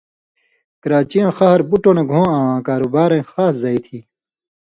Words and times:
کراچی 0.81 1.17
یاں 1.21 1.31
خہر 1.37 1.59
بُٹؤں 1.69 1.95
نہ 1.97 2.03
گھوں 2.11 2.27
آں 2.35 2.55
کاروبارَیں 2.67 3.27
خاص 3.31 3.53
زئ 3.61 3.77
تھی، 3.85 3.99